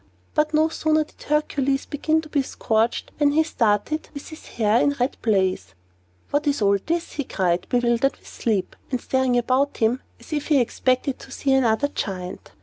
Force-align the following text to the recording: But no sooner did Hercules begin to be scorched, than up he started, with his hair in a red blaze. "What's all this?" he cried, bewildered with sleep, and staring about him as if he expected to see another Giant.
But 0.33 0.51
no 0.51 0.67
sooner 0.69 1.03
did 1.03 1.21
Hercules 1.21 1.85
begin 1.85 2.21
to 2.21 2.29
be 2.29 2.41
scorched, 2.41 3.11
than 3.19 3.27
up 3.33 3.33
he 3.35 3.43
started, 3.43 4.09
with 4.15 4.29
his 4.29 4.47
hair 4.47 4.81
in 4.81 4.93
a 4.93 4.95
red 4.95 5.15
blaze. 5.21 5.75
"What's 6.31 6.59
all 6.59 6.79
this?" 6.83 7.11
he 7.11 7.23
cried, 7.23 7.67
bewildered 7.69 8.15
with 8.17 8.27
sleep, 8.27 8.75
and 8.89 8.99
staring 8.99 9.37
about 9.37 9.77
him 9.77 10.01
as 10.19 10.33
if 10.33 10.47
he 10.47 10.59
expected 10.59 11.19
to 11.19 11.29
see 11.29 11.51
another 11.53 11.87
Giant. 11.87 12.51